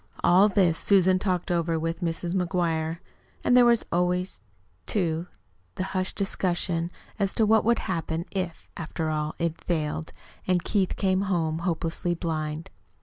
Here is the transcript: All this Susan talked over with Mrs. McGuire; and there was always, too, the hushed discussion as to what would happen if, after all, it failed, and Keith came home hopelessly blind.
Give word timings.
All 0.23 0.49
this 0.49 0.79
Susan 0.79 1.19
talked 1.19 1.51
over 1.51 1.77
with 1.77 2.01
Mrs. 2.01 2.33
McGuire; 2.33 2.97
and 3.43 3.55
there 3.55 3.65
was 3.65 3.85
always, 3.91 4.41
too, 4.87 5.27
the 5.75 5.83
hushed 5.93 6.15
discussion 6.15 6.89
as 7.19 7.35
to 7.35 7.45
what 7.45 7.63
would 7.63 7.77
happen 7.85 8.25
if, 8.31 8.67
after 8.75 9.11
all, 9.11 9.35
it 9.37 9.61
failed, 9.61 10.11
and 10.47 10.63
Keith 10.63 10.95
came 10.95 11.21
home 11.21 11.59
hopelessly 11.59 12.15
blind. 12.15 12.71